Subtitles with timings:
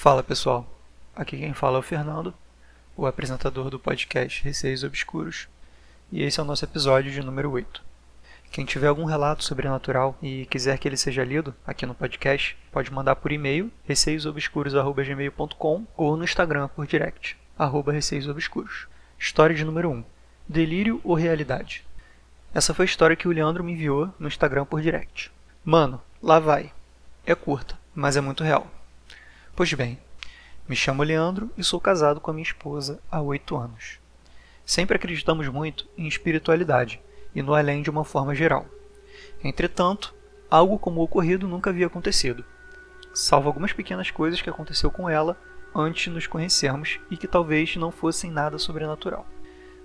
[0.00, 0.64] Fala pessoal,
[1.12, 2.32] aqui quem fala é o Fernando,
[2.96, 5.48] o apresentador do podcast Receios Obscuros,
[6.12, 7.82] e esse é o nosso episódio de número 8.
[8.52, 12.92] Quem tiver algum relato sobrenatural e quiser que ele seja lido aqui no podcast, pode
[12.92, 18.86] mandar por e-mail receiosobscuros.gmail.com ou no Instagram por direct, arroba receiosobscuros.
[19.18, 20.04] História de número 1.
[20.48, 21.84] Delírio ou realidade?
[22.54, 25.32] Essa foi a história que o Leandro me enviou no Instagram por direct.
[25.64, 26.72] Mano, lá vai.
[27.26, 28.77] É curta, mas é muito real.
[29.58, 29.98] Pois bem,
[30.68, 33.98] me chamo Leandro e sou casado com a minha esposa há oito anos.
[34.64, 37.00] Sempre acreditamos muito em espiritualidade
[37.34, 38.66] e no além de uma forma geral.
[39.42, 40.14] Entretanto,
[40.48, 42.44] algo como o ocorrido nunca havia acontecido,
[43.12, 45.36] salvo algumas pequenas coisas que aconteceu com ela
[45.74, 49.26] antes de nos conhecermos e que talvez não fossem nada sobrenatural.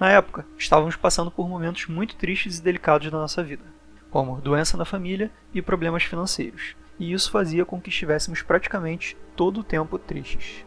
[0.00, 3.64] Na época, estávamos passando por momentos muito tristes e delicados da nossa vida,
[4.10, 9.60] como doença na família e problemas financeiros, e isso fazia com que estivéssemos praticamente todo
[9.60, 10.64] o tempo tristes.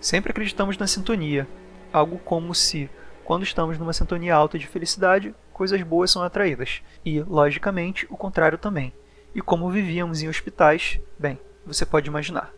[0.00, 1.46] Sempre acreditamos na sintonia,
[1.92, 2.90] algo como se,
[3.24, 8.58] quando estamos numa sintonia alta de felicidade, coisas boas são atraídas, e, logicamente, o contrário
[8.58, 8.92] também.
[9.34, 12.52] E como vivíamos em hospitais, bem, você pode imaginar.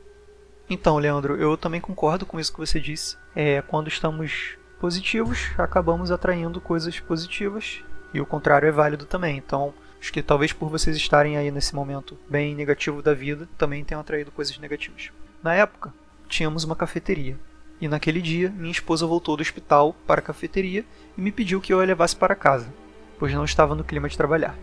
[0.69, 3.17] Então, Leandro, eu também concordo com isso que você disse.
[3.35, 7.83] É, quando estamos positivos, acabamos atraindo coisas positivas,
[8.15, 9.37] e o contrário é válido também.
[9.37, 13.85] Então, Acho que talvez por vocês estarem aí nesse momento bem negativo da vida, também
[13.85, 15.11] tenham atraído coisas negativas.
[15.43, 15.93] Na época,
[16.29, 17.39] tínhamos uma cafeteria.
[17.81, 20.85] E naquele dia, minha esposa voltou do hospital para a cafeteria
[21.17, 22.73] e me pediu que eu a levasse para casa,
[23.19, 24.57] pois não estava no clima de trabalhar.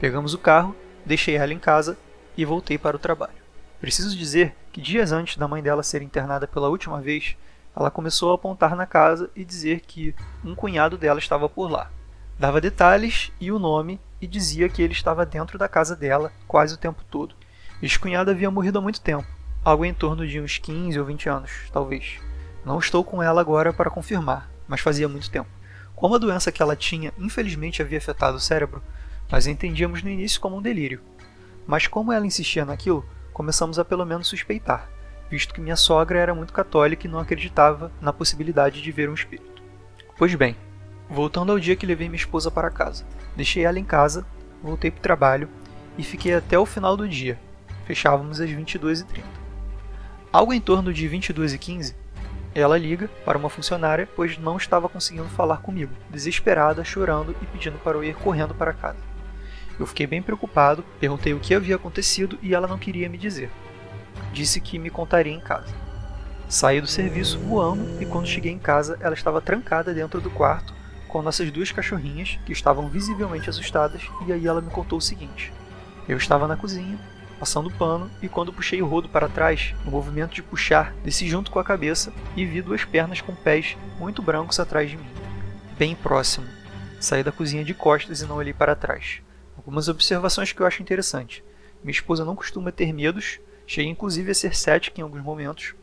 [0.00, 1.96] Pegamos o carro, deixei ela em casa
[2.36, 3.44] e voltei para o trabalho.
[3.80, 7.36] Preciso dizer que dias antes da mãe dela ser internada pela última vez,
[7.76, 11.90] ela começou a apontar na casa e dizer que um cunhado dela estava por lá.
[12.38, 16.74] Dava detalhes e o nome e dizia que ele estava dentro da casa dela quase
[16.74, 17.36] o tempo todo.
[17.80, 19.26] Este cunhado havia morrido há muito tempo,
[19.64, 22.18] algo em torno de uns 15 ou 20 anos, talvez.
[22.64, 25.48] Não estou com ela agora para confirmar, mas fazia muito tempo.
[25.94, 28.82] Como a doença que ela tinha infelizmente havia afetado o cérebro,
[29.30, 31.00] nós entendíamos no início como um delírio.
[31.66, 34.88] Mas como ela insistia naquilo, começamos a pelo menos suspeitar,
[35.30, 39.14] visto que minha sogra era muito católica e não acreditava na possibilidade de ver um
[39.14, 39.62] espírito.
[40.18, 40.56] Pois bem,
[41.14, 43.04] Voltando ao dia que levei minha esposa para casa.
[43.36, 44.26] Deixei ela em casa,
[44.60, 45.48] voltei para o trabalho
[45.96, 47.38] e fiquei até o final do dia.
[47.86, 49.22] Fechávamos às 22h30.
[50.32, 51.94] Algo em torno de 22h15,
[52.52, 57.78] ela liga para uma funcionária, pois não estava conseguindo falar comigo, desesperada, chorando e pedindo
[57.78, 58.98] para eu ir correndo para casa.
[59.78, 63.52] Eu fiquei bem preocupado, perguntei o que havia acontecido e ela não queria me dizer.
[64.32, 65.72] Disse que me contaria em casa.
[66.48, 70.73] Saí do serviço voando e quando cheguei em casa, ela estava trancada dentro do quarto
[71.14, 75.52] com nossas duas cachorrinhas, que estavam visivelmente assustadas, e aí ela me contou o seguinte:
[76.08, 76.98] Eu estava na cozinha,
[77.38, 81.52] passando pano, e quando puxei o rodo para trás, no movimento de puxar, desci junto
[81.52, 85.06] com a cabeça e vi duas pernas com pés muito brancos atrás de mim,
[85.78, 86.48] bem próximo.
[86.98, 89.20] Saí da cozinha de costas e não olhei para trás.
[89.56, 91.44] Algumas observações que eu acho interessante.
[91.80, 93.38] Minha esposa não costuma ter medos,
[93.68, 95.76] chega inclusive a ser cética em alguns momentos.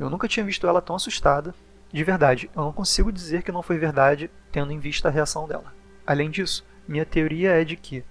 [0.00, 1.54] Eu nunca tinha visto ela tão assustada,
[1.92, 5.48] de verdade, eu não consigo dizer que não foi verdade, tendo em vista a reação
[5.48, 5.72] dela.
[6.06, 8.04] Além disso, minha teoria é de que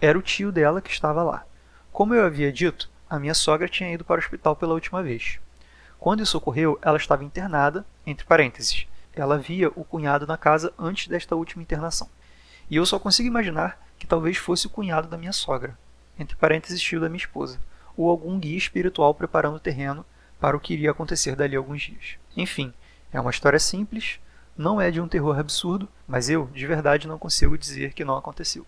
[0.00, 1.44] era o tio dela que estava lá.
[1.90, 5.38] Como eu havia dito, a minha sogra tinha ido para o hospital pela última vez.
[5.98, 8.86] Quando isso ocorreu, ela estava internada, entre parênteses.
[9.14, 12.08] Ela via o cunhado na casa antes desta última internação.
[12.70, 15.78] E eu só consigo imaginar que talvez fosse o cunhado da minha sogra,
[16.18, 17.60] entre parênteses tio da minha esposa,
[17.96, 20.04] ou algum guia espiritual preparando o terreno
[20.40, 22.16] para o que iria acontecer dali a alguns dias.
[22.36, 22.72] Enfim,
[23.12, 24.18] é uma história simples,
[24.56, 28.16] não é de um terror absurdo, mas eu, de verdade, não consigo dizer que não
[28.16, 28.66] aconteceu.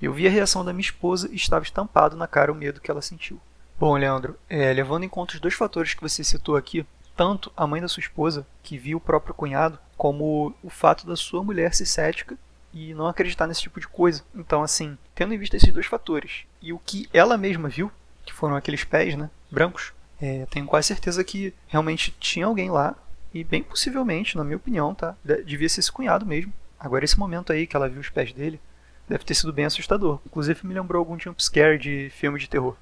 [0.00, 2.90] Eu vi a reação da minha esposa e estava estampado na cara o medo que
[2.90, 3.40] ela sentiu.
[3.78, 7.66] Bom, Leandro, é, levando em conta os dois fatores que você citou aqui, tanto a
[7.66, 11.74] mãe da sua esposa, que viu o próprio cunhado, como o fato da sua mulher
[11.74, 12.36] ser cética
[12.72, 14.22] e não acreditar nesse tipo de coisa.
[14.34, 17.90] Então, assim, tendo em vista esses dois fatores e o que ela mesma viu,
[18.24, 22.94] que foram aqueles pés, né, brancos, é, tenho quase certeza que realmente tinha alguém lá
[23.40, 25.14] e bem possivelmente, na minha opinião, tá?
[25.44, 26.52] Devia ser esse cunhado mesmo.
[26.80, 28.58] Agora, esse momento aí que ela viu os pés dele
[29.06, 30.20] deve ter sido bem assustador.
[30.24, 32.76] Inclusive, me lembrou algum jumpscare de filme de terror.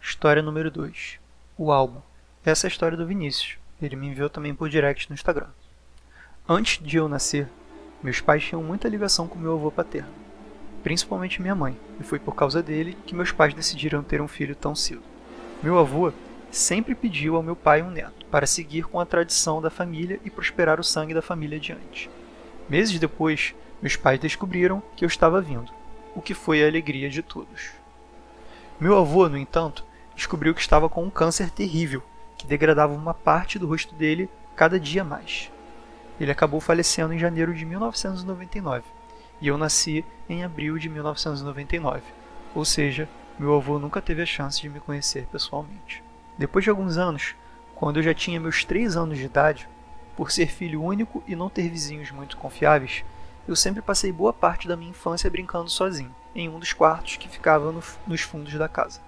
[0.00, 1.18] História número 2:
[1.58, 2.00] O álbum.
[2.44, 3.56] Essa é a história do Vinícius.
[3.80, 5.48] Ele me enviou também por direct no Instagram.
[6.48, 7.48] Antes de eu nascer,
[8.02, 10.10] meus pais tinham muita ligação com meu avô paterno,
[10.82, 14.54] principalmente minha mãe, e foi por causa dele que meus pais decidiram ter um filho
[14.54, 15.02] tão cedo.
[15.62, 16.12] Meu avô
[16.52, 20.28] sempre pediu ao meu pai um neto, para seguir com a tradição da família e
[20.28, 22.10] prosperar o sangue da família adiante.
[22.68, 25.72] Meses depois, meus pais descobriram que eu estava vindo,
[26.14, 27.70] o que foi a alegria de todos.
[28.78, 29.82] Meu avô, no entanto,
[30.14, 32.02] descobriu que estava com um câncer terrível,
[32.36, 35.50] que degradava uma parte do rosto dele cada dia mais.
[36.20, 38.84] Ele acabou falecendo em janeiro de 1999
[39.40, 42.02] e eu nasci em abril de 1999,
[42.54, 43.08] ou seja,
[43.38, 46.11] meu avô nunca teve a chance de me conhecer pessoalmente.
[46.38, 47.34] Depois de alguns anos,
[47.74, 49.68] quando eu já tinha meus 3 anos de idade,
[50.16, 53.04] por ser filho único e não ter vizinhos muito confiáveis,
[53.46, 57.28] eu sempre passei boa parte da minha infância brincando sozinho, em um dos quartos que
[57.28, 59.00] ficava no, nos fundos da casa.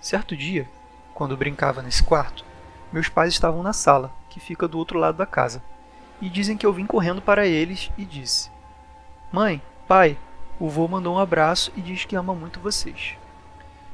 [0.00, 0.68] Certo dia,
[1.14, 2.44] quando brincava nesse quarto,
[2.92, 5.62] meus pais estavam na sala, que fica do outro lado da casa,
[6.20, 8.50] e dizem que eu vim correndo para eles e disse:
[9.30, 10.18] Mãe, pai,
[10.58, 13.16] o vô mandou um abraço e diz que ama muito vocês.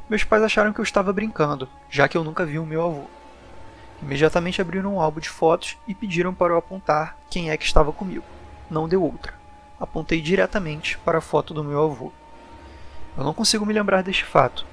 [0.08, 3.04] Meus pais acharam que eu estava brincando, já que eu nunca vi o meu avô.
[4.02, 7.90] Imediatamente abriram um álbum de fotos e pediram para eu apontar quem é que estava
[7.90, 8.24] comigo.
[8.70, 9.32] Não deu outra.
[9.80, 12.12] Apontei diretamente para a foto do meu avô.
[13.16, 14.66] Eu não consigo me lembrar deste fato,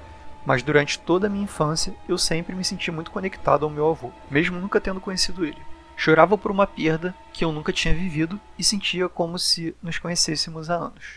[0.44, 4.10] mas durante toda a minha infância eu sempre me senti muito conectado ao meu avô,
[4.30, 5.62] mesmo nunca tendo conhecido ele.
[5.96, 10.68] Chorava por uma perda que eu nunca tinha vivido e sentia como se nos conhecêssemos
[10.68, 11.16] há anos.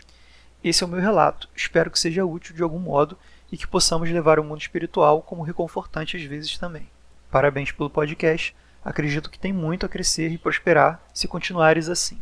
[0.64, 3.18] Esse é o meu relato, espero que seja útil de algum modo
[3.50, 6.88] e que possamos levar o mundo espiritual como reconfortante às vezes também.
[7.30, 8.54] Parabéns pelo podcast,
[8.84, 12.20] acredito que tem muito a crescer e prosperar se continuares assim.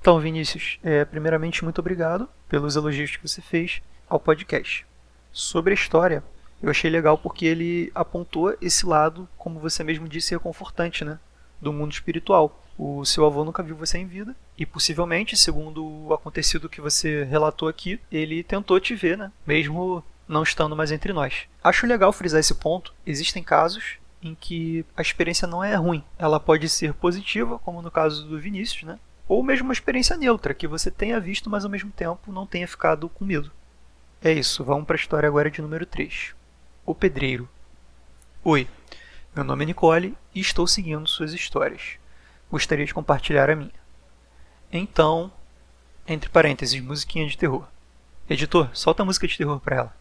[0.00, 4.86] Então, Vinícius, é, primeiramente, muito obrigado pelos elogios que você fez ao podcast.
[5.32, 6.22] Sobre a história,
[6.62, 11.18] eu achei legal porque ele apontou esse lado, como você mesmo disse, reconfortante, né?
[11.60, 12.62] Do mundo espiritual.
[12.78, 17.24] O seu avô nunca viu você em vida e possivelmente, segundo o acontecido que você
[17.24, 19.32] relatou aqui, ele tentou te ver, né?
[19.46, 21.46] Mesmo não estando mais entre nós.
[21.62, 22.94] Acho legal frisar esse ponto.
[23.06, 26.04] Existem casos em que a experiência não é ruim.
[26.18, 28.98] Ela pode ser positiva, como no caso do Vinícius, né?
[29.28, 32.66] Ou mesmo uma experiência neutra, que você tenha visto, mas ao mesmo tempo não tenha
[32.66, 33.50] ficado com medo.
[34.22, 36.34] É isso, vamos para a história agora de número 3.
[36.84, 37.48] O Pedreiro.
[38.42, 38.68] Oi,
[39.34, 41.98] meu nome é Nicole e estou seguindo suas histórias.
[42.50, 43.72] Gostaria de compartilhar a minha.
[44.72, 45.32] Então,
[46.06, 47.66] entre parênteses, musiquinha de terror.
[48.28, 49.96] Editor, solta a música de terror para ela.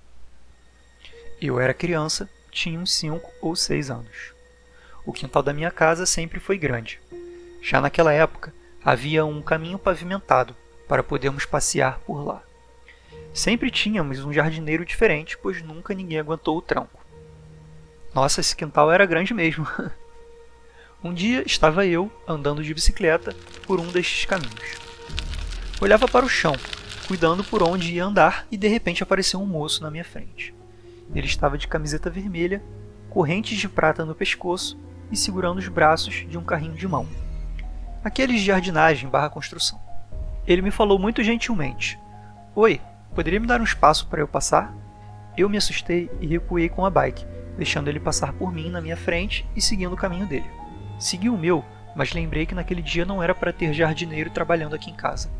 [1.41, 4.33] Eu era criança, tinha uns 5 ou 6 anos.
[5.05, 6.99] O quintal da minha casa sempre foi grande.
[7.61, 8.53] Já naquela época,
[8.83, 10.55] havia um caminho pavimentado
[10.87, 12.41] para podermos passear por lá.
[13.33, 17.03] Sempre tínhamos um jardineiro diferente, pois nunca ninguém aguentou o tranco.
[18.13, 19.67] Nossa, esse quintal era grande mesmo.
[21.03, 23.35] um dia estava eu andando de bicicleta
[23.67, 24.77] por um destes caminhos.
[25.81, 26.55] Olhava para o chão,
[27.07, 30.55] cuidando por onde ia andar, e de repente apareceu um moço na minha frente.
[31.13, 32.63] Ele estava de camiseta vermelha,
[33.09, 34.79] correntes de prata no pescoço
[35.11, 37.07] e segurando os braços de um carrinho de mão.
[38.03, 39.79] Aqueles de jardinagem barra construção.
[40.47, 41.99] Ele me falou muito gentilmente.
[42.55, 42.79] Oi,
[43.15, 44.75] Poderia me dar um espaço para eu passar?
[45.37, 47.25] Eu me assustei e recuei com a bike,
[47.57, 50.49] deixando ele passar por mim na minha frente e seguindo o caminho dele.
[50.99, 51.63] Segui o meu,
[51.95, 55.31] mas lembrei que naquele dia não era para ter jardineiro trabalhando aqui em casa.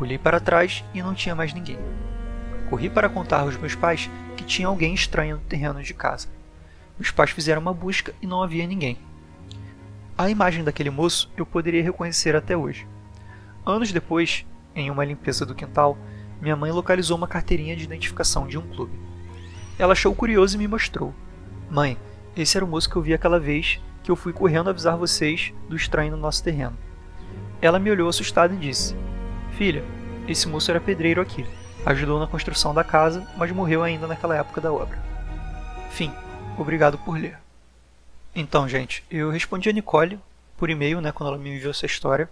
[0.00, 1.78] Olhei para trás e não tinha mais ninguém.
[2.72, 6.28] Corri para contar aos meus pais que tinha alguém estranho no terreno de casa.
[6.98, 8.96] Meus pais fizeram uma busca e não havia ninguém.
[10.16, 12.88] A imagem daquele moço eu poderia reconhecer até hoje.
[13.66, 15.98] Anos depois, em uma limpeza do quintal,
[16.40, 18.98] minha mãe localizou uma carteirinha de identificação de um clube.
[19.78, 21.14] Ela achou curioso e me mostrou.
[21.70, 21.98] Mãe,
[22.34, 25.52] esse era o moço que eu vi aquela vez que eu fui correndo avisar vocês
[25.68, 26.78] do estranho no nosso terreno.
[27.60, 28.96] Ela me olhou assustada e disse:
[29.58, 29.84] Filha,
[30.26, 31.44] esse moço era pedreiro aqui.
[31.84, 34.96] Ajudou na construção da casa, mas morreu ainda naquela época da obra.
[35.90, 36.12] Fim.
[36.56, 37.36] Obrigado por ler.
[38.34, 40.20] Então, gente, eu respondi a Nicole
[40.56, 42.30] por e-mail, né, quando ela me enviou essa história.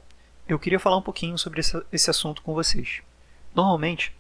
[0.49, 3.03] Eu queria falar um pouquinho sobre esse, esse assunto com vocês.
[3.53, 4.15] Normalmente,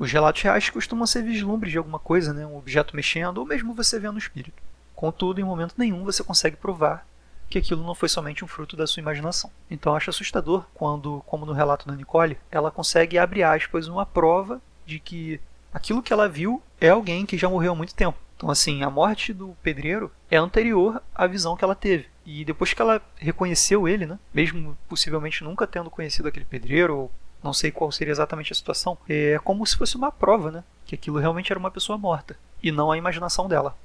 [0.00, 2.44] os relatos reais costumam ser vislumbres de alguma coisa, né?
[2.44, 4.60] um objeto mexendo, ou mesmo você vendo o espírito.
[4.96, 7.06] Contudo, em momento nenhum você consegue provar
[7.48, 9.50] que aquilo não foi somente um fruto da sua imaginação.
[9.70, 14.60] Então acho assustador quando, como no relato da Nicole, ela consegue, abre aspas, uma prova
[14.86, 15.40] de que
[15.72, 18.18] aquilo que ela viu é alguém que já morreu há muito tempo.
[18.36, 22.06] Então, assim, a morte do pedreiro é anterior à visão que ela teve.
[22.26, 27.12] E depois que ela reconheceu ele, né, mesmo possivelmente nunca tendo conhecido aquele pedreiro, ou
[27.42, 30.64] não sei qual seria exatamente a situação, é como se fosse uma prova, né?
[30.84, 33.76] Que aquilo realmente era uma pessoa morta e não a imaginação dela.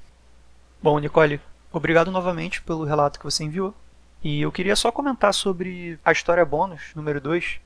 [0.82, 3.74] Bom, Nicole, obrigado novamente pelo relato que você enviou.
[4.24, 7.60] E eu queria só comentar sobre a história bônus número 2.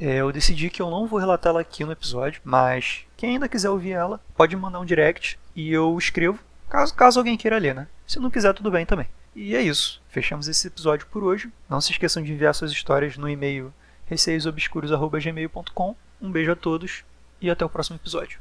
[0.00, 3.48] É, eu decidi que eu não vou relatar ela aqui no episódio, mas quem ainda
[3.48, 7.74] quiser ouvir ela, pode mandar um direct e eu escrevo, caso, caso alguém queira ler,
[7.74, 7.86] né?
[8.06, 9.06] Se não quiser, tudo bem também.
[9.34, 10.02] E é isso.
[10.08, 11.50] Fechamos esse episódio por hoje.
[11.68, 13.72] Não se esqueçam de enviar suas histórias no e-mail
[14.06, 15.96] receiosobscuros.gmail.com.
[16.20, 17.04] Um beijo a todos
[17.40, 18.38] e até o próximo episódio.